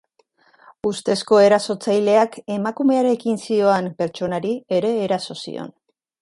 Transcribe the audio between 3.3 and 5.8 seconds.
zihoan pertsonari ere eraso zion.